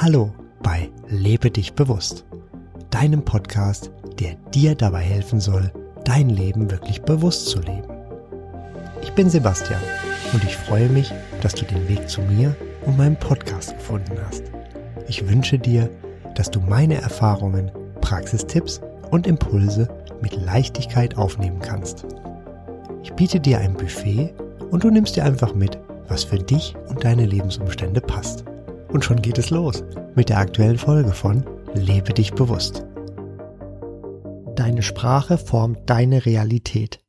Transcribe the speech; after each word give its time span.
Hallo 0.00 0.32
bei 0.62 0.90
Lebe 1.08 1.50
dich 1.50 1.72
bewusst, 1.72 2.24
deinem 2.90 3.24
Podcast, 3.24 3.90
der 4.20 4.34
dir 4.54 4.74
dabei 4.74 5.00
helfen 5.00 5.40
soll, 5.40 5.72
dein 6.04 6.30
Leben 6.30 6.70
wirklich 6.70 7.02
bewusst 7.02 7.46
zu 7.46 7.60
leben. 7.60 7.88
Ich 9.02 9.12
bin 9.12 9.28
Sebastian 9.28 9.80
und 10.32 10.44
ich 10.44 10.56
freue 10.56 10.88
mich, 10.88 11.12
dass 11.40 11.54
du 11.54 11.64
den 11.64 11.88
Weg 11.88 12.08
zu 12.08 12.20
mir 12.22 12.54
und 12.86 12.96
meinem 12.96 13.16
Podcast 13.16 13.74
gefunden 13.76 14.16
hast. 14.26 14.44
Ich 15.08 15.28
wünsche 15.28 15.58
dir, 15.58 15.90
dass 16.34 16.50
du 16.50 16.60
meine 16.60 17.00
Erfahrungen, 17.00 17.70
Praxistipps 18.00 18.80
und 19.10 19.26
Impulse 19.26 19.88
mit 20.22 20.34
Leichtigkeit 20.34 21.16
aufnehmen 21.16 21.58
kannst. 21.60 22.06
Ich 23.02 23.12
biete 23.14 23.40
dir 23.40 23.58
ein 23.58 23.74
Buffet 23.74 24.32
und 24.70 24.84
du 24.84 24.90
nimmst 24.90 25.16
dir 25.16 25.24
einfach 25.24 25.54
mit, 25.54 25.78
was 26.08 26.24
für 26.24 26.38
dich 26.38 26.74
und 26.88 27.04
deine 27.04 27.26
Lebensumstände 27.26 28.00
passt. 28.00 28.44
Und 28.88 29.04
schon 29.04 29.22
geht 29.22 29.38
es 29.38 29.50
los 29.50 29.84
mit 30.14 30.28
der 30.28 30.38
aktuellen 30.38 30.78
Folge 30.78 31.12
von 31.12 31.44
Lebe 31.74 32.14
dich 32.14 32.32
bewusst. 32.32 32.84
Deine 34.56 34.82
Sprache 34.82 35.38
formt 35.38 35.88
deine 35.88 36.24
Realität. 36.26 37.00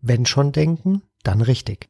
Wenn 0.00 0.26
schon 0.26 0.52
denken, 0.52 1.02
dann 1.22 1.40
richtig. 1.40 1.88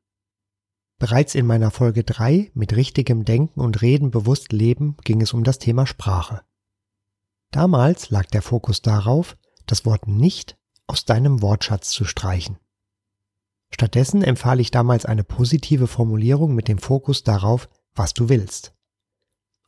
Bereits 0.99 1.35
in 1.35 1.47
meiner 1.47 1.71
Folge 1.71 2.05
3 2.05 2.51
mit 2.55 2.75
richtigem 2.75 3.25
Denken 3.25 3.61
und 3.61 3.83
Reden 3.83 4.11
bewusst 4.11 4.53
leben 4.53 4.97
ging 5.05 5.21
es 5.21 5.33
um 5.33 5.45
das 5.45 5.59
Thema 5.59 5.87
Sprache. 5.87 6.43
Damals 7.51 8.11
lag 8.11 8.27
der 8.27 8.43
Fokus 8.43 8.83
darauf, 8.83 9.37
das 9.67 9.85
Wort 9.85 10.09
nicht 10.09 10.57
aus 10.87 11.05
deinem 11.05 11.43
Wortschatz 11.43 11.91
zu 11.91 12.05
streichen. 12.05 12.59
Stattdessen 13.71 14.23
empfahl 14.23 14.61
ich 14.61 14.71
damals 14.71 15.05
eine 15.05 15.25
positive 15.25 15.87
Formulierung 15.87 16.55
mit 16.55 16.69
dem 16.69 16.79
Fokus 16.79 17.23
darauf, 17.23 17.69
was 17.95 18.15
du 18.15 18.29
willst. 18.29 18.75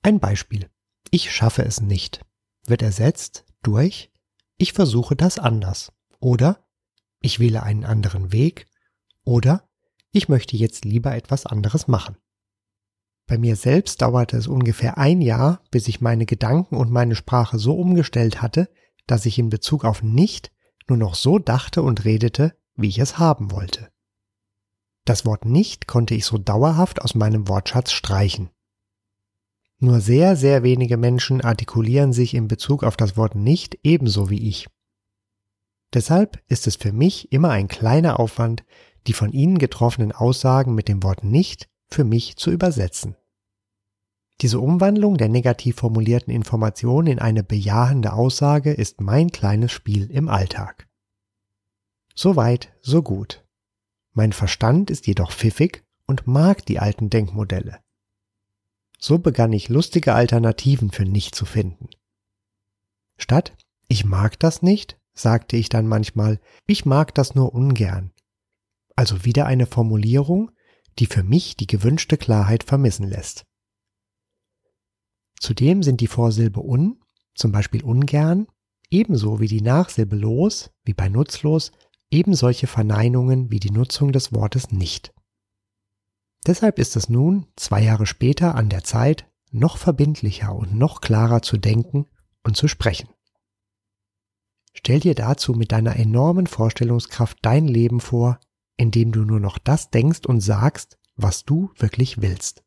Ein 0.02 0.20
Beispiel. 0.20 0.70
Ich 1.10 1.32
schaffe 1.32 1.64
es 1.64 1.80
nicht 1.80 2.20
wird 2.68 2.82
ersetzt 2.82 3.44
durch 3.62 4.10
ich 4.56 4.72
versuche 4.72 5.16
das 5.16 5.38
anders 5.38 5.92
oder 6.20 6.64
ich 7.20 7.38
wähle 7.38 7.62
einen 7.62 7.84
anderen 7.84 8.32
Weg 8.32 8.66
oder 9.24 9.68
ich 10.12 10.28
möchte 10.28 10.56
jetzt 10.56 10.84
lieber 10.84 11.14
etwas 11.14 11.46
anderes 11.46 11.86
machen. 11.86 12.16
Bei 13.27 13.38
mir 13.38 13.56
selbst 13.56 14.00
dauerte 14.00 14.36
es 14.36 14.46
ungefähr 14.46 14.96
ein 14.96 15.20
Jahr, 15.20 15.62
bis 15.70 15.86
ich 15.86 16.00
meine 16.00 16.24
Gedanken 16.24 16.77
und 16.77 16.90
meine 16.90 17.14
Sprache 17.14 17.58
so 17.58 17.74
umgestellt 17.74 18.40
hatte, 18.40 18.70
dass 19.06 19.27
ich 19.27 19.38
in 19.38 19.50
Bezug 19.50 19.84
auf 19.84 20.02
nicht 20.02 20.50
nur 20.88 20.96
noch 20.96 21.14
so 21.14 21.38
dachte 21.38 21.83
und 21.83 22.05
redete, 22.05 22.56
wie 22.78 22.88
ich 22.88 22.98
es 22.98 23.18
haben 23.18 23.50
wollte. 23.50 23.90
Das 25.04 25.26
Wort 25.26 25.44
nicht 25.44 25.86
konnte 25.86 26.14
ich 26.14 26.24
so 26.24 26.38
dauerhaft 26.38 27.02
aus 27.02 27.14
meinem 27.14 27.48
Wortschatz 27.48 27.92
streichen. 27.92 28.50
Nur 29.80 30.00
sehr, 30.00 30.36
sehr 30.36 30.62
wenige 30.62 30.96
Menschen 30.96 31.40
artikulieren 31.40 32.12
sich 32.12 32.34
in 32.34 32.48
Bezug 32.48 32.82
auf 32.82 32.96
das 32.96 33.16
Wort 33.16 33.34
nicht 33.34 33.78
ebenso 33.82 34.28
wie 34.28 34.48
ich. 34.48 34.66
Deshalb 35.94 36.42
ist 36.48 36.66
es 36.66 36.76
für 36.76 36.92
mich 36.92 37.32
immer 37.32 37.50
ein 37.50 37.68
kleiner 37.68 38.20
Aufwand, 38.20 38.64
die 39.06 39.12
von 39.12 39.32
Ihnen 39.32 39.58
getroffenen 39.58 40.12
Aussagen 40.12 40.74
mit 40.74 40.88
dem 40.88 41.02
Wort 41.02 41.24
nicht 41.24 41.68
für 41.88 42.04
mich 42.04 42.36
zu 42.36 42.50
übersetzen. 42.50 43.16
Diese 44.40 44.60
Umwandlung 44.60 45.16
der 45.16 45.28
negativ 45.28 45.76
formulierten 45.76 46.32
Informationen 46.32 47.08
in 47.08 47.18
eine 47.18 47.42
bejahende 47.42 48.12
Aussage 48.12 48.72
ist 48.72 49.00
mein 49.00 49.30
kleines 49.30 49.72
Spiel 49.72 50.10
im 50.10 50.28
Alltag. 50.28 50.88
Soweit, 52.20 52.77
so 52.83 53.00
gut. 53.00 53.47
Mein 54.12 54.33
Verstand 54.33 54.91
ist 54.91 55.06
jedoch 55.06 55.30
pfiffig 55.30 55.84
und 56.05 56.27
mag 56.27 56.66
die 56.66 56.80
alten 56.80 57.11
Denkmodelle. 57.11 57.78
So 58.98 59.20
begann 59.20 59.52
ich 59.52 59.69
lustige 59.69 60.14
Alternativen 60.14 60.91
für 60.91 61.05
nicht 61.05 61.36
zu 61.36 61.44
finden. 61.44 61.91
Statt 63.19 63.56
ich 63.86 64.05
mag 64.05 64.36
das 64.40 64.62
nicht, 64.62 64.98
sagte 65.14 65.56
ich 65.56 65.68
dann 65.68 65.86
manchmal, 65.86 66.40
ich 66.67 66.84
mag 66.84 67.14
das 67.14 67.36
nur 67.36 67.55
ungern. 67.55 68.11
Also 68.96 69.24
wieder 69.24 69.46
eine 69.46 69.67
Formulierung, 69.67 70.50
die 70.98 71.06
für 71.06 71.23
mich 71.23 71.56
die 71.56 71.68
gewünschte 71.68 72.17
Klarheit 72.17 72.64
vermissen 72.64 73.06
lässt. 73.06 73.46
Zudem 75.39 75.85
sind 75.85 76.00
die 76.00 76.08
Vorsilbe 76.08 76.58
un, 76.64 77.00
zum 77.36 77.52
Beispiel 77.52 77.85
ungern, 77.85 78.48
ebenso 78.90 79.39
wie 79.39 79.46
die 79.46 79.62
Nachsilbe 79.62 80.17
los, 80.17 80.73
wie 80.83 80.95
bei 80.95 81.08
nutzlos, 81.08 81.70
eben 82.11 82.35
solche 82.35 82.67
Verneinungen 82.67 83.51
wie 83.51 83.61
die 83.61 83.70
Nutzung 83.70 84.13
des 84.13 84.33
Wortes 84.33 84.70
nicht. 84.70 85.13
Deshalb 86.46 86.79
ist 86.79 86.96
es 86.96 87.08
nun, 87.08 87.46
zwei 87.57 87.83
Jahre 87.83 88.07
später, 88.07 88.55
an 88.55 88.69
der 88.69 88.85
Zeit, 88.85 89.27
noch 89.51 89.77
verbindlicher 89.77 90.55
und 90.55 90.74
noch 90.74 91.01
klarer 91.01 91.42
zu 91.42 91.57
denken 91.57 92.07
und 92.42 92.57
zu 92.57 92.68
sprechen. 92.68 93.08
Stell 94.73 95.01
dir 95.01 95.14
dazu 95.14 95.55
mit 95.55 95.73
deiner 95.73 95.97
enormen 95.97 96.47
Vorstellungskraft 96.47 97.39
dein 97.42 97.67
Leben 97.67 98.01
vor, 98.01 98.39
in 98.77 98.91
dem 98.91 99.13
du 99.13 99.24
nur 99.24 99.41
noch 99.41 99.58
das 99.58 99.91
denkst 99.91 100.27
und 100.27 100.41
sagst, 100.41 100.98
was 101.17 101.45
du 101.45 101.70
wirklich 101.77 102.23
willst. 102.23 102.63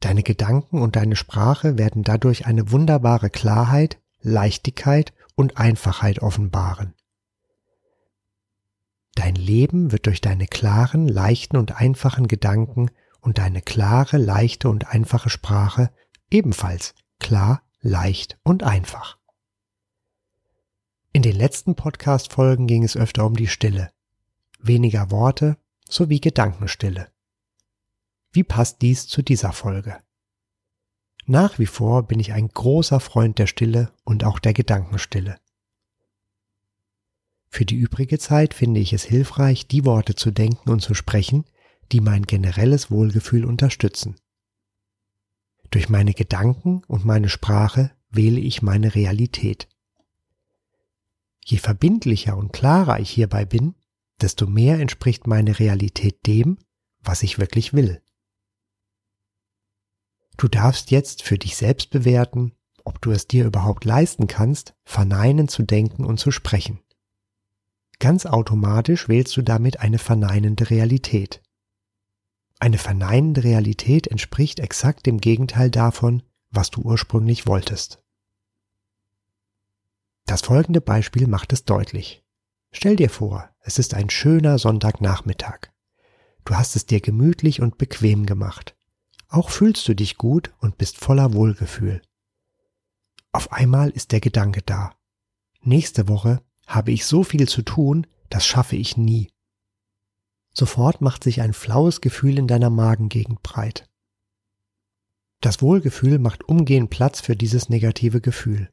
Deine 0.00 0.22
Gedanken 0.22 0.80
und 0.80 0.96
deine 0.96 1.16
Sprache 1.16 1.76
werden 1.76 2.02
dadurch 2.02 2.46
eine 2.46 2.70
wunderbare 2.70 3.28
Klarheit, 3.28 4.00
Leichtigkeit 4.20 5.12
und 5.34 5.58
Einfachheit 5.58 6.22
offenbaren. 6.22 6.94
Dein 9.14 9.34
Leben 9.34 9.92
wird 9.92 10.06
durch 10.06 10.20
deine 10.20 10.46
klaren, 10.46 11.08
leichten 11.08 11.56
und 11.56 11.76
einfachen 11.80 12.28
Gedanken 12.28 12.90
und 13.20 13.38
deine 13.38 13.60
klare, 13.60 14.16
leichte 14.16 14.68
und 14.68 14.88
einfache 14.88 15.30
Sprache 15.30 15.90
ebenfalls 16.30 16.94
klar, 17.18 17.62
leicht 17.80 18.38
und 18.42 18.62
einfach. 18.62 19.18
In 21.12 21.22
den 21.22 21.34
letzten 21.34 21.74
Podcast-Folgen 21.74 22.66
ging 22.66 22.84
es 22.84 22.96
öfter 22.96 23.26
um 23.26 23.34
die 23.34 23.48
Stille. 23.48 23.90
Weniger 24.60 25.10
Worte 25.10 25.56
sowie 25.88 26.20
Gedankenstille. 26.20 27.10
Wie 28.32 28.44
passt 28.44 28.80
dies 28.80 29.08
zu 29.08 29.22
dieser 29.22 29.52
Folge? 29.52 29.98
Nach 31.26 31.58
wie 31.58 31.66
vor 31.66 32.04
bin 32.04 32.20
ich 32.20 32.32
ein 32.32 32.48
großer 32.48 33.00
Freund 33.00 33.38
der 33.38 33.46
Stille 33.46 33.92
und 34.04 34.24
auch 34.24 34.38
der 34.38 34.52
Gedankenstille. 34.52 35.38
Für 37.50 37.64
die 37.64 37.76
übrige 37.76 38.18
Zeit 38.18 38.54
finde 38.54 38.80
ich 38.80 38.92
es 38.92 39.02
hilfreich, 39.02 39.66
die 39.66 39.84
Worte 39.84 40.14
zu 40.14 40.30
denken 40.30 40.70
und 40.70 40.80
zu 40.80 40.94
sprechen, 40.94 41.44
die 41.92 42.00
mein 42.00 42.22
generelles 42.22 42.90
Wohlgefühl 42.90 43.44
unterstützen. 43.44 44.16
Durch 45.70 45.88
meine 45.88 46.14
Gedanken 46.14 46.82
und 46.86 47.04
meine 47.04 47.28
Sprache 47.28 47.90
wähle 48.10 48.40
ich 48.40 48.62
meine 48.62 48.94
Realität. 48.94 49.68
Je 51.44 51.58
verbindlicher 51.58 52.36
und 52.36 52.52
klarer 52.52 53.00
ich 53.00 53.10
hierbei 53.10 53.44
bin, 53.44 53.74
desto 54.20 54.46
mehr 54.46 54.78
entspricht 54.78 55.26
meine 55.26 55.58
Realität 55.58 56.26
dem, 56.26 56.58
was 57.00 57.22
ich 57.22 57.38
wirklich 57.38 57.72
will. 57.72 58.00
Du 60.36 60.48
darfst 60.48 60.90
jetzt 60.90 61.22
für 61.22 61.38
dich 61.38 61.56
selbst 61.56 61.90
bewerten, 61.90 62.52
ob 62.84 63.00
du 63.00 63.10
es 63.10 63.26
dir 63.26 63.44
überhaupt 63.44 63.84
leisten 63.84 64.26
kannst, 64.26 64.74
verneinen 64.84 65.48
zu 65.48 65.62
denken 65.62 66.04
und 66.04 66.18
zu 66.18 66.30
sprechen. 66.30 66.80
Ganz 68.00 68.24
automatisch 68.24 69.08
wählst 69.08 69.36
du 69.36 69.42
damit 69.42 69.80
eine 69.80 69.98
verneinende 69.98 70.70
Realität. 70.70 71.42
Eine 72.58 72.78
verneinende 72.78 73.44
Realität 73.44 74.06
entspricht 74.06 74.58
exakt 74.58 75.04
dem 75.04 75.20
Gegenteil 75.20 75.70
davon, 75.70 76.22
was 76.50 76.70
du 76.70 76.80
ursprünglich 76.80 77.46
wolltest. 77.46 78.02
Das 80.24 80.40
folgende 80.40 80.80
Beispiel 80.80 81.26
macht 81.26 81.52
es 81.52 81.66
deutlich. 81.66 82.24
Stell 82.72 82.96
dir 82.96 83.10
vor, 83.10 83.50
es 83.60 83.78
ist 83.78 83.92
ein 83.92 84.08
schöner 84.08 84.58
Sonntagnachmittag. 84.58 85.70
Du 86.46 86.54
hast 86.54 86.76
es 86.76 86.86
dir 86.86 87.00
gemütlich 87.00 87.60
und 87.60 87.76
bequem 87.76 88.24
gemacht. 88.24 88.76
Auch 89.28 89.50
fühlst 89.50 89.86
du 89.86 89.94
dich 89.94 90.16
gut 90.16 90.54
und 90.58 90.78
bist 90.78 90.96
voller 90.96 91.34
Wohlgefühl. 91.34 92.00
Auf 93.32 93.52
einmal 93.52 93.90
ist 93.90 94.12
der 94.12 94.20
Gedanke 94.20 94.62
da. 94.62 94.94
Nächste 95.62 96.08
Woche 96.08 96.42
habe 96.70 96.92
ich 96.92 97.04
so 97.04 97.24
viel 97.24 97.48
zu 97.48 97.62
tun, 97.62 98.06
das 98.28 98.46
schaffe 98.46 98.76
ich 98.76 98.96
nie. 98.96 99.28
Sofort 100.52 101.00
macht 101.00 101.24
sich 101.24 101.40
ein 101.40 101.52
flaues 101.52 102.00
Gefühl 102.00 102.38
in 102.38 102.46
deiner 102.46 102.70
Magengegend 102.70 103.42
breit. 103.42 103.88
Das 105.40 105.62
Wohlgefühl 105.62 106.18
macht 106.18 106.48
umgehend 106.48 106.90
Platz 106.90 107.20
für 107.20 107.34
dieses 107.34 107.68
negative 107.68 108.20
Gefühl. 108.20 108.70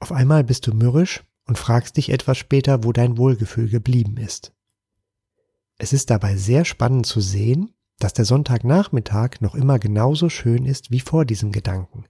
Auf 0.00 0.10
einmal 0.10 0.44
bist 0.44 0.66
du 0.66 0.74
mürrisch 0.74 1.24
und 1.44 1.56
fragst 1.56 1.96
dich 1.96 2.10
etwas 2.10 2.36
später, 2.36 2.84
wo 2.84 2.92
dein 2.92 3.16
Wohlgefühl 3.16 3.68
geblieben 3.68 4.16
ist. 4.16 4.52
Es 5.78 5.92
ist 5.92 6.10
dabei 6.10 6.36
sehr 6.36 6.64
spannend 6.64 7.06
zu 7.06 7.20
sehen, 7.20 7.74
dass 7.98 8.12
der 8.12 8.24
Sonntagnachmittag 8.24 9.40
noch 9.40 9.54
immer 9.54 9.78
genauso 9.78 10.28
schön 10.28 10.64
ist 10.64 10.90
wie 10.90 11.00
vor 11.00 11.24
diesem 11.24 11.52
Gedanken. 11.52 12.06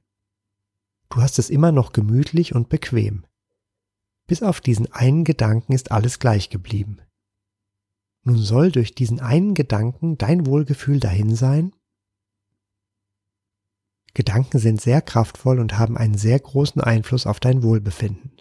Du 1.11 1.21
hast 1.21 1.39
es 1.39 1.51
immer 1.51 1.73
noch 1.73 1.93
gemütlich 1.93 2.55
und 2.55 2.69
bequem. 2.69 3.27
Bis 4.27 4.43
auf 4.43 4.61
diesen 4.61 4.93
einen 4.93 5.25
Gedanken 5.25 5.73
ist 5.73 5.93
alles 5.93 6.19
gleich 6.19 6.51
geblieben. 6.51 6.99
Nun 8.25 8.39
soll 8.39 8.73
durch 8.73 8.95
diesen 8.95 9.21
einen 9.21 9.55
Gedanken 9.55 10.19
dein 10.19 10.47
Wohlgefühl 10.47 10.99
dahin 10.99 11.37
sein? 11.37 11.73
Gedanken 14.15 14.59
sind 14.59 14.81
sehr 14.81 15.03
kraftvoll 15.03 15.61
und 15.61 15.79
haben 15.79 15.97
einen 15.97 16.17
sehr 16.17 16.41
großen 16.41 16.81
Einfluss 16.81 17.27
auf 17.27 17.39
dein 17.39 17.63
Wohlbefinden. 17.63 18.33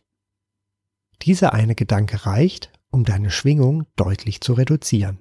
Dieser 1.21 1.53
eine 1.53 1.75
Gedanke 1.75 2.25
reicht, 2.25 2.71
um 2.89 3.03
deine 3.03 3.29
Schwingung 3.29 3.85
deutlich 3.95 4.41
zu 4.41 4.53
reduzieren. 4.53 5.19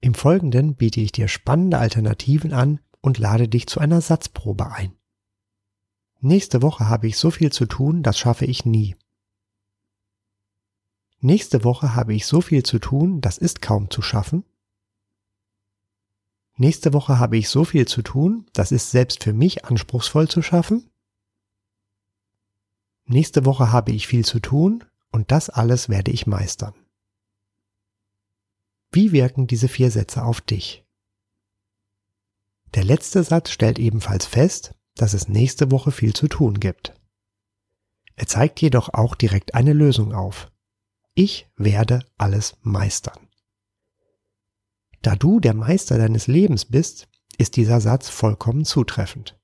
Im 0.00 0.14
Folgenden 0.14 0.74
biete 0.74 1.00
ich 1.00 1.12
dir 1.12 1.28
spannende 1.28 1.78
Alternativen 1.78 2.52
an 2.52 2.80
und 3.00 3.18
lade 3.18 3.48
dich 3.48 3.68
zu 3.68 3.78
einer 3.78 4.00
Satzprobe 4.00 4.72
ein. 4.72 4.96
Nächste 6.20 6.62
Woche 6.62 6.88
habe 6.88 7.06
ich 7.06 7.18
so 7.18 7.30
viel 7.30 7.52
zu 7.52 7.66
tun, 7.66 8.02
das 8.02 8.18
schaffe 8.18 8.46
ich 8.46 8.64
nie. 8.64 8.96
Nächste 11.24 11.62
Woche 11.62 11.94
habe 11.94 12.14
ich 12.14 12.26
so 12.26 12.40
viel 12.40 12.64
zu 12.64 12.80
tun, 12.80 13.20
das 13.20 13.38
ist 13.38 13.62
kaum 13.62 13.90
zu 13.90 14.02
schaffen. 14.02 14.44
Nächste 16.56 16.92
Woche 16.92 17.20
habe 17.20 17.36
ich 17.36 17.48
so 17.48 17.64
viel 17.64 17.86
zu 17.86 18.02
tun, 18.02 18.46
das 18.54 18.72
ist 18.72 18.90
selbst 18.90 19.22
für 19.22 19.32
mich 19.32 19.64
anspruchsvoll 19.64 20.26
zu 20.26 20.42
schaffen. 20.42 20.90
Nächste 23.04 23.44
Woche 23.44 23.70
habe 23.70 23.92
ich 23.92 24.08
viel 24.08 24.24
zu 24.24 24.40
tun 24.40 24.84
und 25.12 25.30
das 25.30 25.48
alles 25.48 25.88
werde 25.88 26.10
ich 26.10 26.26
meistern. 26.26 26.74
Wie 28.90 29.12
wirken 29.12 29.46
diese 29.46 29.68
vier 29.68 29.92
Sätze 29.92 30.24
auf 30.24 30.40
dich? 30.40 30.84
Der 32.74 32.82
letzte 32.82 33.22
Satz 33.22 33.50
stellt 33.50 33.78
ebenfalls 33.78 34.26
fest, 34.26 34.74
dass 34.96 35.14
es 35.14 35.28
nächste 35.28 35.70
Woche 35.70 35.92
viel 35.92 36.14
zu 36.14 36.26
tun 36.26 36.58
gibt. 36.58 36.94
Er 38.16 38.26
zeigt 38.26 38.60
jedoch 38.60 38.92
auch 38.92 39.14
direkt 39.14 39.54
eine 39.54 39.72
Lösung 39.72 40.12
auf. 40.12 40.51
Ich 41.14 41.46
werde 41.56 42.06
alles 42.16 42.56
meistern. 42.62 43.28
Da 45.02 45.14
du 45.14 45.40
der 45.40 45.52
Meister 45.52 45.98
deines 45.98 46.26
Lebens 46.26 46.64
bist, 46.64 47.08
ist 47.36 47.56
dieser 47.56 47.80
Satz 47.80 48.08
vollkommen 48.08 48.64
zutreffend. 48.64 49.38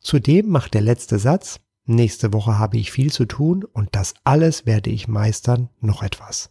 Zudem 0.00 0.48
macht 0.48 0.74
der 0.74 0.80
letzte 0.80 1.18
Satz, 1.18 1.60
nächste 1.84 2.32
Woche 2.32 2.58
habe 2.58 2.78
ich 2.78 2.92
viel 2.92 3.12
zu 3.12 3.26
tun 3.26 3.64
und 3.64 3.94
das 3.94 4.14
alles 4.24 4.64
werde 4.64 4.90
ich 4.90 5.08
meistern, 5.08 5.68
noch 5.80 6.02
etwas. 6.02 6.50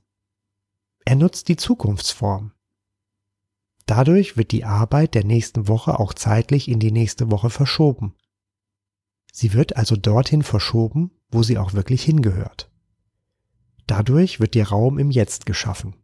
Er 1.06 1.16
nutzt 1.16 1.48
die 1.48 1.56
Zukunftsform. 1.56 2.52
Dadurch 3.88 4.38
wird 4.38 4.52
die 4.52 4.66
Arbeit 4.66 5.16
der 5.16 5.24
nächsten 5.24 5.68
Woche 5.68 6.00
auch 6.00 6.14
zeitlich 6.14 6.68
in 6.68 6.80
die 6.80 6.92
nächste 6.92 7.32
Woche 7.32 7.50
verschoben. 7.50 8.16
Sie 9.32 9.54
wird 9.54 9.78
also 9.78 9.96
dorthin 9.96 10.44
verschoben, 10.44 11.12
wo 11.30 11.42
sie 11.42 11.58
auch 11.58 11.74
wirklich 11.74 12.04
hingehört. 12.04 12.72
Dadurch 13.88 14.40
wird 14.40 14.54
dir 14.54 14.68
Raum 14.70 14.98
im 14.98 15.12
Jetzt 15.12 15.46
geschaffen. 15.46 15.96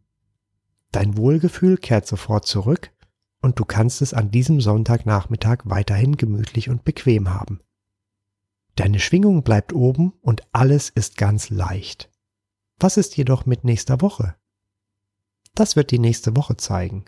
Dein 0.92 1.18
Wohlgefühl 1.18 1.78
kehrt 1.78 2.06
sofort 2.06 2.46
zurück 2.46 2.92
und 3.42 3.60
du 3.60 3.66
kannst 3.66 4.02
es 4.02 4.14
an 4.14 4.30
diesem 4.30 4.62
Sonntagnachmittag 4.62 5.60
weiterhin 5.64 6.18
gemütlich 6.18 6.70
und 6.70 6.84
bequem 6.84 7.30
haben. 7.30 7.60
Deine 8.76 9.00
Schwingung 9.00 9.44
bleibt 9.44 9.74
oben 9.74 10.14
und 10.22 10.44
alles 10.54 10.90
ist 10.90 11.18
ganz 11.18 11.50
leicht. 11.50 12.10
Was 12.80 12.98
ist 12.98 13.18
jedoch 13.18 13.46
mit 13.46 13.64
nächster 13.64 14.02
Woche? 14.02 14.36
Das 15.56 15.76
wird 15.76 15.92
die 15.92 16.00
nächste 16.00 16.36
Woche 16.36 16.58
zeigen. 16.58 17.06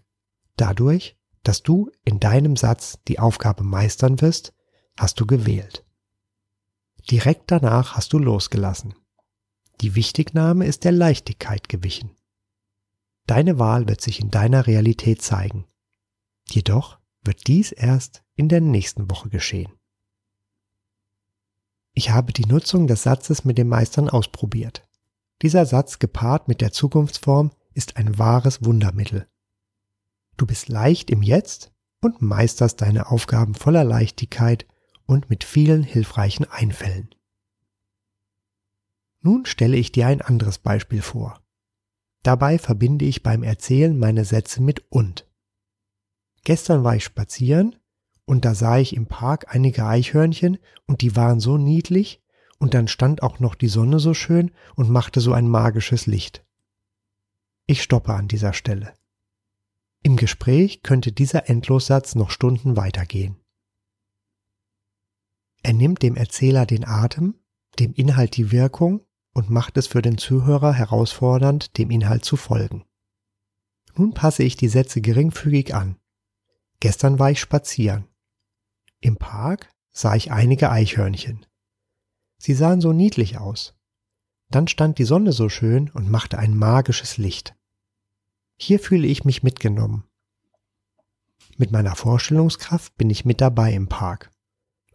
Dadurch, 0.58 1.18
dass 1.44 1.64
du 1.64 1.92
in 2.04 2.20
deinem 2.20 2.56
Satz 2.56 3.00
die 3.08 3.20
Aufgabe 3.20 3.64
meistern 3.64 4.22
wirst, 4.22 4.54
hast 4.98 5.20
du 5.20 5.25
gewählt. 5.25 5.86
Direkt 7.10 7.52
danach 7.52 7.96
hast 7.96 8.14
du 8.14 8.20
losgelassen. 8.20 8.96
Die 9.81 9.96
Wichtignahme 9.96 10.66
ist 10.66 10.84
der 10.84 10.92
Leichtigkeit 10.92 11.70
gewichen. 11.70 12.12
Deine 13.25 13.60
Wahl 13.60 13.88
wird 13.88 14.02
sich 14.02 14.20
in 14.20 14.31
deiner 14.31 14.68
Realität 14.68 15.22
zeigen. 15.22 15.66
Jedoch 16.50 17.00
wird 17.24 17.48
dies 17.48 17.72
erst 17.72 18.24
in 18.36 18.50
der 18.50 18.62
nächsten 18.62 19.10
Woche 19.10 19.30
geschehen. 19.30 19.72
Ich 21.94 22.10
habe 22.10 22.34
die 22.34 22.46
Nutzung 22.46 22.88
des 22.88 23.04
Satzes 23.04 23.46
mit 23.46 23.58
dem 23.58 23.70
Meistern 23.70 24.10
ausprobiert. 24.10 24.88
Dieser 25.42 25.66
Satz 25.66 26.00
gepaart 26.00 26.48
mit 26.48 26.60
der 26.62 26.72
Zukunftsform 26.72 27.52
ist 27.74 27.98
ein 27.98 28.18
wahres 28.18 28.66
Wundermittel. 28.66 29.28
Du 30.38 30.46
bist 30.46 30.70
leicht 30.70 31.10
im 31.10 31.22
Jetzt 31.22 31.72
und 32.02 32.22
meisterst 32.22 32.81
deine 32.81 33.12
Aufgaben 33.12 33.54
voller 33.54 33.84
Leichtigkeit 33.84 34.66
und 35.06 35.30
mit 35.30 35.44
vielen 35.44 35.84
hilfreichen 35.84 36.46
Einfällen. 36.50 37.14
Nun 39.25 39.46
stelle 39.46 39.78
ich 39.78 39.94
dir 39.94 40.08
ein 40.08 40.22
anderes 40.22 40.60
Beispiel 40.60 41.02
vor. 41.02 41.42
Dabei 42.24 42.60
verbinde 42.60 43.06
ich 43.06 43.24
beim 43.24 43.42
Erzählen 43.42 43.98
meine 43.98 44.25
Sätze 44.25 44.62
mit 44.62 44.86
und. 44.90 45.30
Gestern 46.44 46.84
war 46.84 46.98
ich 46.98 47.06
spazieren 47.06 47.78
und 48.25 48.44
da 48.44 48.54
sah 48.54 48.78
ich 48.78 48.94
im 48.94 49.08
Park 49.08 49.56
einige 49.56 49.86
Eichhörnchen 49.86 50.58
und 50.88 51.02
die 51.02 51.16
waren 51.16 51.40
so 51.40 51.58
niedlich 51.58 52.22
und 52.60 52.74
dann 52.74 52.90
stand 52.90 53.24
auch 53.24 53.40
noch 53.40 53.56
die 53.56 53.70
Sonne 53.70 54.00
so 54.00 54.14
schön 54.14 54.52
und 54.75 54.90
machte 54.90 55.22
so 55.22 55.31
ein 55.31 55.48
magisches 55.48 56.06
Licht. 56.06 56.46
Ich 57.66 57.81
stoppe 57.81 58.14
an 58.14 58.28
dieser 58.28 58.52
Stelle. 58.52 58.94
Im 60.02 60.18
Gespräch 60.18 60.84
könnte 60.84 61.14
dieser 61.14 61.50
Endlossatz 61.50 62.16
noch 62.16 62.30
Stunden 62.30 62.75
weitergehen. 62.75 63.38
Er 65.62 65.72
nimmt 65.72 66.02
dem 66.02 66.18
Erzähler 66.18 66.66
den 66.66 66.86
Atem, 66.86 67.36
dem 67.80 67.94
Inhalt 67.94 68.36
die 68.36 68.52
Wirkung 68.52 69.06
und 69.33 69.50
macht 69.50 69.77
es 69.77 69.88
für 69.88 70.01
den 70.01 70.18
Zuhörer 70.18 70.74
herausfordernd, 70.74 71.77
dem 71.77 71.91
Inhalt 71.91 72.24
zu 72.24 72.38
folgen. 72.38 72.85
Nun 73.95 74.13
passe 74.13 74.44
ich 74.44 74.56
die 74.56 74.69
Sätze 74.69 75.01
geringfügig 75.01 75.75
an. 75.75 75.97
Gestern 76.80 77.19
war 77.19 77.31
ich 77.31 77.39
spazieren. 77.39 78.07
Im 79.00 79.18
Park 79.18 79.69
sah 79.91 80.15
ich 80.15 80.31
einige 80.31 80.71
Eichhörnchen. 80.71 81.45
Sie 82.38 82.53
sahen 82.53 82.81
so 82.81 82.94
niedlich 82.94 83.38
aus. 83.38 83.75
Dann 84.50 84.68
stand 84.68 84.97
die 84.97 85.06
Sonne 85.06 85.31
so 85.31 85.50
schön 85.50 85.89
und 85.89 86.09
machte 86.09 86.38
ein 86.38 86.57
magisches 86.57 87.18
Licht. 87.18 87.56
Hier 88.57 88.79
fühle 88.79 89.07
ich 89.07 89.25
mich 89.25 89.44
mitgenommen. 89.44 90.03
Mit 91.57 91.71
meiner 91.71 91.95
Vorstellungskraft 91.95 92.95
bin 92.97 93.09
ich 93.09 93.25
mit 93.25 93.41
dabei 93.41 93.74
im 93.74 93.88
Park. 93.88 94.31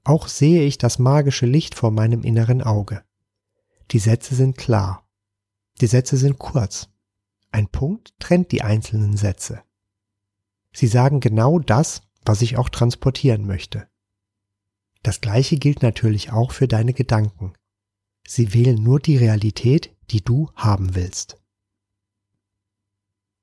Auch 0.04 0.28
sehe 0.28 0.62
ich 0.62 0.78
das 0.78 0.98
magische 0.98 1.46
Licht 1.46 1.74
vor 1.74 1.90
meinem 1.90 2.22
inneren 2.22 2.62
Auge. 2.62 3.04
Die 3.90 3.98
Sätze 3.98 4.34
sind 4.34 4.56
klar. 4.58 5.08
Die 5.80 5.86
Sätze 5.86 6.16
sind 6.16 6.38
kurz. 6.38 6.88
Ein 7.50 7.68
Punkt 7.68 8.12
trennt 8.18 8.52
die 8.52 8.62
einzelnen 8.62 9.16
Sätze. 9.16 9.62
Sie 10.72 10.86
sagen 10.86 11.20
genau 11.20 11.58
das, 11.58 12.02
was 12.24 12.42
ich 12.42 12.58
auch 12.58 12.68
transportieren 12.68 13.46
möchte. 13.46 13.88
Das 15.02 15.20
gleiche 15.20 15.56
gilt 15.56 15.82
natürlich 15.82 16.32
auch 16.32 16.52
für 16.52 16.68
deine 16.68 16.92
Gedanken. 16.92 17.54
Sie 18.26 18.52
wählen 18.52 18.82
nur 18.82 19.00
die 19.00 19.16
Realität, 19.16 19.96
die 20.10 20.22
du 20.22 20.50
haben 20.54 20.94
willst. 20.94 21.40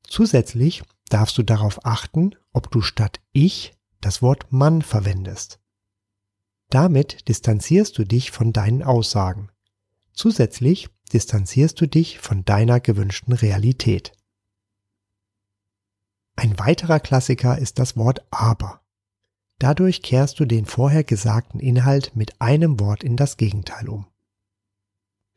Zusätzlich 0.04 0.84
darfst 1.10 1.38
du 1.38 1.44
darauf 1.44 1.86
achten, 1.86 2.36
ob 2.54 2.70
du 2.70 2.82
statt 2.82 3.20
ich 3.32 3.74
das 4.02 4.22
Wort 4.22 4.52
Mann 4.52 4.84
verwendest. 4.84 5.60
Damit 6.70 7.28
distanzierst 7.28 7.98
du 7.98 8.04
dich 8.04 8.30
von 8.30 8.54
deinen 8.54 8.84
Aussagen. 8.84 9.50
Zusätzlich 10.16 10.90
distanzierst 11.14 11.80
du 11.80 11.88
dich 11.88 12.20
von 12.20 12.46
deiner 12.46 12.80
gewünschten 12.80 13.34
Realität. 13.34 14.14
Ein 16.36 16.58
weiterer 16.60 17.00
Klassiker 17.00 17.58
ist 17.58 17.80
das 17.80 17.96
Wort 17.96 18.26
aber. 18.32 18.82
Dadurch 19.60 20.02
kehrst 20.02 20.40
du 20.40 20.46
den 20.46 20.66
vorher 20.66 21.04
gesagten 21.04 21.60
Inhalt 21.60 22.16
mit 22.16 22.42
einem 22.42 22.80
Wort 22.80 23.04
in 23.04 23.16
das 23.16 23.38
Gegenteil 23.38 23.88
um. 23.88 24.06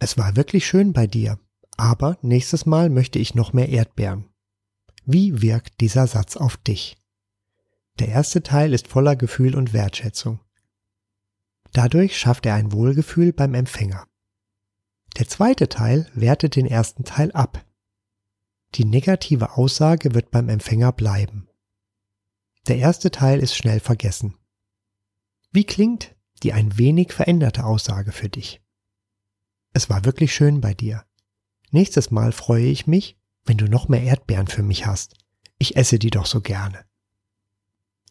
Es 0.00 0.18
war 0.18 0.36
wirklich 0.36 0.66
schön 0.66 0.92
bei 0.92 1.06
dir, 1.06 1.38
aber 1.76 2.18
nächstes 2.22 2.66
Mal 2.66 2.90
möchte 2.90 3.18
ich 3.18 3.34
noch 3.34 3.52
mehr 3.52 3.68
Erdbeeren. 3.68 4.26
Wie 5.04 5.40
wirkt 5.40 5.80
dieser 5.80 6.06
Satz 6.06 6.36
auf 6.36 6.56
dich? 6.56 6.96
Der 7.98 8.08
erste 8.08 8.42
Teil 8.42 8.74
ist 8.74 8.88
voller 8.88 9.16
Gefühl 9.16 9.54
und 9.54 9.72
Wertschätzung. 9.72 10.40
Dadurch 11.72 12.18
schafft 12.18 12.46
er 12.46 12.54
ein 12.54 12.72
Wohlgefühl 12.72 13.32
beim 13.32 13.54
Empfänger. 13.54 14.07
Der 15.18 15.26
zweite 15.26 15.68
Teil 15.68 16.08
wertet 16.14 16.54
den 16.54 16.66
ersten 16.66 17.04
Teil 17.04 17.32
ab. 17.32 17.64
Die 18.76 18.84
negative 18.84 19.56
Aussage 19.56 20.14
wird 20.14 20.30
beim 20.30 20.48
Empfänger 20.48 20.92
bleiben. 20.92 21.48
Der 22.68 22.78
erste 22.78 23.10
Teil 23.10 23.40
ist 23.40 23.56
schnell 23.56 23.80
vergessen. 23.80 24.36
Wie 25.50 25.64
klingt 25.64 26.14
die 26.44 26.52
ein 26.52 26.78
wenig 26.78 27.12
veränderte 27.12 27.64
Aussage 27.64 28.12
für 28.12 28.28
dich? 28.28 28.62
Es 29.72 29.90
war 29.90 30.04
wirklich 30.04 30.32
schön 30.32 30.60
bei 30.60 30.72
dir. 30.72 31.04
Nächstes 31.70 32.12
Mal 32.12 32.30
freue 32.30 32.66
ich 32.66 32.86
mich, 32.86 33.18
wenn 33.44 33.58
du 33.58 33.66
noch 33.66 33.88
mehr 33.88 34.02
Erdbeeren 34.02 34.46
für 34.46 34.62
mich 34.62 34.86
hast. 34.86 35.16
Ich 35.58 35.76
esse 35.76 35.98
die 35.98 36.10
doch 36.10 36.26
so 36.26 36.40
gerne. 36.40 36.84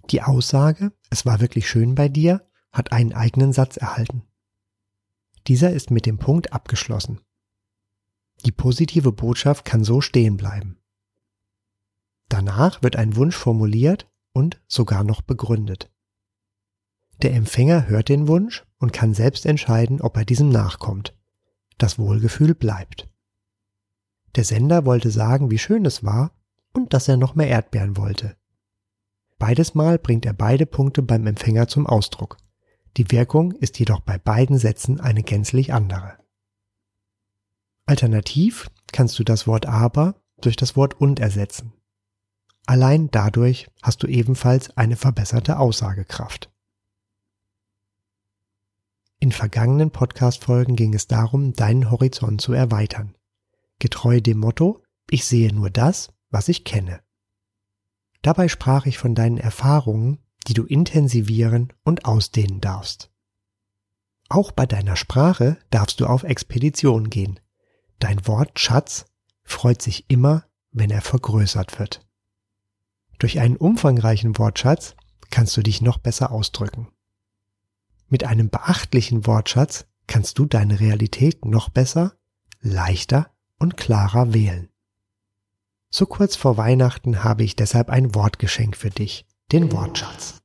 Die 0.10 0.24
Aussage, 0.24 0.92
es 1.10 1.26
war 1.26 1.40
wirklich 1.40 1.70
schön 1.70 1.96
bei 1.96 2.10
dir, 2.10 2.50
hat 2.74 2.92
einen 2.92 3.14
eigenen 3.14 3.54
Satz 3.54 3.78
erhalten. 3.78 4.24
Dieser 5.48 5.72
ist 5.72 5.92
mit 5.92 6.06
dem 6.06 6.18
Punkt 6.18 6.54
abgeschlossen. 6.54 7.22
Die 8.46 8.52
positive 8.52 9.12
Botschaft 9.12 9.66
kann 9.66 9.84
so 9.84 10.02
stehen 10.02 10.38
bleiben. 10.38 10.78
Danach 12.30 12.84
wird 12.84 12.98
ein 12.98 13.16
Wunsch 13.16 13.36
formuliert 13.36 14.10
und 14.34 14.62
sogar 14.68 15.04
noch 15.04 15.22
begründet. 15.22 15.90
Der 17.22 17.34
Empfänger 17.34 17.88
hört 17.88 18.10
den 18.10 18.28
Wunsch 18.28 18.66
und 18.78 18.94
kann 18.94 19.14
selbst 19.14 19.46
entscheiden, 19.46 20.02
ob 20.02 20.18
er 20.18 20.26
diesem 20.26 20.50
nachkommt. 20.50 21.16
Das 21.78 21.98
Wohlgefühl 21.98 22.54
bleibt. 22.54 23.10
Der 24.36 24.44
Sender 24.44 24.86
wollte 24.86 25.10
sagen, 25.10 25.50
wie 25.50 25.58
schön 25.58 25.86
es 25.86 26.04
war 26.04 26.32
und 26.74 26.94
dass 26.94 27.08
er 27.08 27.18
noch 27.18 27.34
mehr 27.34 27.48
Erdbeeren 27.48 27.98
wollte. 27.98 28.36
Beides 29.40 29.74
Mal 29.74 29.98
bringt 29.98 30.26
er 30.26 30.34
beide 30.34 30.66
Punkte 30.66 31.02
beim 31.02 31.26
Empfänger 31.26 31.68
zum 31.68 31.88
Ausdruck. 31.88 32.38
Die 32.98 33.12
Wirkung 33.12 33.52
ist 33.52 33.78
jedoch 33.78 34.00
bei 34.00 34.18
beiden 34.18 34.58
Sätzen 34.58 35.00
eine 35.00 35.22
gänzlich 35.22 35.72
andere. 35.72 36.18
Alternativ 37.86 38.72
kannst 38.92 39.20
du 39.20 39.24
das 39.24 39.46
Wort 39.46 39.68
aber 39.68 40.20
durch 40.42 40.56
das 40.56 40.76
Wort 40.76 41.00
und 41.00 41.20
ersetzen. 41.20 41.74
Allein 42.66 43.10
dadurch 43.12 43.70
hast 43.84 44.02
du 44.02 44.08
ebenfalls 44.08 44.76
eine 44.76 44.96
verbesserte 44.96 45.60
Aussagekraft. 45.60 46.52
In 49.20 49.32
vergangenen 49.32 49.92
Podcast-Folgen 49.92 50.76
ging 50.76 50.94
es 50.94 51.08
darum, 51.08 51.54
deinen 51.54 51.90
Horizont 51.90 52.42
zu 52.42 52.54
erweitern. 52.54 53.16
Getreu 53.80 54.22
dem 54.22 54.40
Motto, 54.40 54.84
ich 55.10 55.26
sehe 55.26 55.54
nur 55.54 55.70
das, 55.70 56.14
was 56.30 56.50
ich 56.50 56.66
kenne. 56.66 57.02
Dabei 58.22 58.48
sprach 58.48 58.86
ich 58.86 58.98
von 58.98 59.16
deinen 59.16 59.38
Erfahrungen, 59.38 60.20
die 60.48 60.54
du 60.54 60.64
intensivieren 60.64 61.74
und 61.84 62.06
ausdehnen 62.06 62.62
darfst. 62.62 63.12
Auch 64.30 64.52
bei 64.52 64.66
deiner 64.66 64.96
Sprache 64.96 65.58
darfst 65.70 66.00
du 66.00 66.06
auf 66.06 66.24
Expedition 66.24 67.10
gehen. 67.10 67.40
Dein 68.00 68.26
Wortschatz 68.28 69.06
freut 69.44 69.82
sich 69.82 70.10
immer, 70.10 70.46
wenn 70.72 70.90
er 70.90 71.02
vergrößert 71.02 71.80
wird. 71.80 72.06
Durch 73.20 73.40
einen 73.40 73.58
umfangreichen 73.58 74.38
Wortschatz 74.38 74.96
kannst 75.30 75.58
du 75.58 75.62
dich 75.62 75.82
noch 75.82 75.98
besser 75.98 76.32
ausdrücken. 76.32 76.90
Mit 78.10 78.24
einem 78.24 78.50
beachtlichen 78.50 79.26
Wortschatz 79.26 79.86
kannst 80.08 80.40
du 80.40 80.46
deine 80.46 80.80
Realität 80.80 81.46
noch 81.46 81.70
besser, 81.70 82.14
leichter 82.62 83.32
und 83.60 83.76
klarer 83.76 84.34
wählen. 84.34 84.70
So 85.90 86.06
kurz 86.06 86.36
vor 86.36 86.58
Weihnachten 86.58 87.24
habe 87.24 87.44
ich 87.44 87.56
deshalb 87.56 87.90
ein 87.90 88.14
Wortgeschenk 88.14 88.78
für 88.78 88.90
dich, 88.90 89.26
den 89.52 89.72
Wortschatz. 89.72 90.42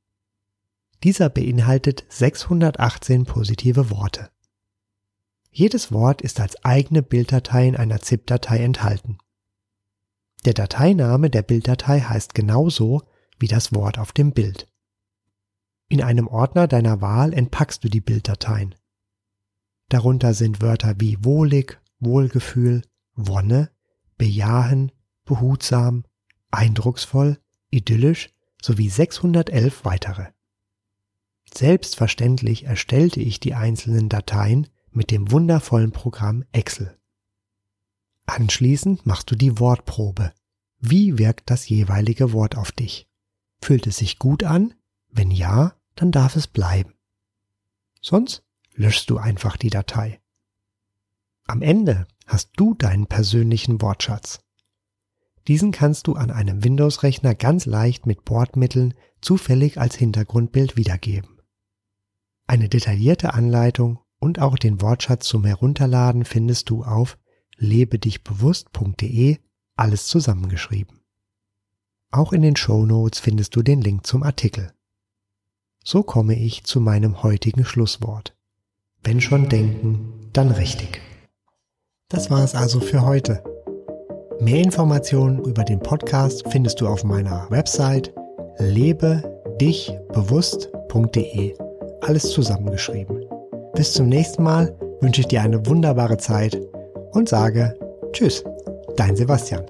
Dieser 1.03 1.29
beinhaltet 1.29 2.05
618 2.07 3.25
positive 3.25 3.89
Worte. 3.89 4.29
Jedes 5.51 5.91
Wort 5.91 6.21
ist 6.21 6.39
als 6.39 6.63
eigene 6.63 7.03
Bilddatei 7.03 7.67
in 7.67 7.75
einer 7.75 7.99
ZIP-Datei 7.99 8.59
enthalten. 8.59 9.17
Der 10.45 10.53
Dateiname 10.53 11.29
der 11.29 11.41
Bilddatei 11.41 11.99
heißt 11.99 12.33
genauso 12.33 13.03
wie 13.39 13.47
das 13.47 13.73
Wort 13.73 13.99
auf 13.99 14.13
dem 14.13 14.31
Bild. 14.31 14.67
In 15.89 16.01
einem 16.01 16.27
Ordner 16.27 16.67
deiner 16.67 17.01
Wahl 17.01 17.33
entpackst 17.33 17.83
du 17.83 17.89
die 17.89 18.01
Bilddateien. 18.01 18.73
Darunter 19.89 20.33
sind 20.33 20.61
Wörter 20.61 20.95
wie 20.97 21.23
wohlig, 21.23 21.79
Wohlgefühl, 21.99 22.83
Wonne, 23.15 23.69
bejahen, 24.17 24.91
behutsam, 25.25 26.05
eindrucksvoll, 26.51 27.39
idyllisch 27.69 28.32
sowie 28.63 28.89
611 28.89 29.83
weitere. 29.83 30.27
Selbstverständlich 31.53 32.63
erstellte 32.63 33.19
ich 33.19 33.39
die 33.39 33.53
einzelnen 33.53 34.09
Dateien 34.09 34.69
mit 34.91 35.11
dem 35.11 35.31
wundervollen 35.31 35.91
Programm 35.91 36.45
Excel. 36.53 36.97
Anschließend 38.25 39.05
machst 39.05 39.29
du 39.29 39.35
die 39.35 39.59
Wortprobe. 39.59 40.33
Wie 40.79 41.17
wirkt 41.17 41.49
das 41.49 41.67
jeweilige 41.67 42.31
Wort 42.31 42.55
auf 42.57 42.71
dich? 42.71 43.07
Fühlt 43.61 43.85
es 43.85 43.97
sich 43.97 44.17
gut 44.17 44.43
an? 44.43 44.73
Wenn 45.09 45.29
ja, 45.29 45.75
dann 45.95 46.11
darf 46.11 46.35
es 46.35 46.47
bleiben. 46.47 46.93
Sonst 48.01 48.43
löschst 48.73 49.09
du 49.09 49.17
einfach 49.17 49.57
die 49.57 49.69
Datei. 49.69 50.21
Am 51.45 51.61
Ende 51.61 52.07
hast 52.25 52.51
du 52.55 52.73
deinen 52.73 53.07
persönlichen 53.07 53.81
Wortschatz. 53.81 54.39
Diesen 55.47 55.71
kannst 55.71 56.07
du 56.07 56.13
an 56.13 56.31
einem 56.31 56.63
Windows-Rechner 56.63 57.35
ganz 57.35 57.65
leicht 57.65 58.05
mit 58.05 58.23
Bordmitteln 58.23 58.93
zufällig 59.21 59.79
als 59.79 59.95
Hintergrundbild 59.95 60.77
wiedergeben. 60.77 61.41
Eine 62.47 62.69
detaillierte 62.69 63.33
Anleitung 63.33 63.99
und 64.19 64.39
auch 64.39 64.57
den 64.57 64.81
Wortschatz 64.81 65.27
zum 65.27 65.43
Herunterladen 65.43 66.23
findest 66.23 66.69
du 66.69 66.83
auf 66.83 67.17
lebedichbewusst.de, 67.57 69.37
alles 69.75 70.07
zusammengeschrieben. 70.07 71.01
Auch 72.11 72.31
in 72.31 72.41
den 72.41 72.55
Show 72.55 72.85
Notes 72.85 73.19
findest 73.19 73.55
du 73.55 73.63
den 73.63 73.81
Link 73.81 74.05
zum 74.05 74.23
Artikel. 74.23 74.71
So 75.83 76.03
komme 76.03 76.35
ich 76.35 76.63
zu 76.63 76.79
meinem 76.79 77.23
heutigen 77.23 77.65
Schlusswort. 77.65 78.37
Wenn 79.03 79.19
schon 79.19 79.49
denken, 79.49 80.29
dann 80.31 80.51
richtig. 80.51 81.01
Das 82.07 82.29
war 82.29 82.43
es 82.43 82.55
also 82.55 82.79
für 82.79 83.01
heute. 83.01 83.43
Mehr 84.43 84.61
Informationen 84.61 85.39
über 85.45 85.63
den 85.63 85.79
Podcast 85.79 86.43
findest 86.49 86.81
du 86.81 86.87
auf 86.87 87.05
meiner 87.05 87.49
Website 87.49 88.13
lebedichbewusst.de. 88.57 91.55
Alles 92.01 92.29
zusammengeschrieben. 92.29 93.25
Bis 93.73 93.93
zum 93.93 94.09
nächsten 94.09 94.43
Mal 94.43 94.75
wünsche 94.99 95.21
ich 95.21 95.27
dir 95.27 95.43
eine 95.43 95.65
wunderbare 95.65 96.17
Zeit 96.17 96.59
und 97.11 97.29
sage 97.29 97.73
Tschüss, 98.11 98.43
dein 98.97 99.15
Sebastian. 99.15 99.63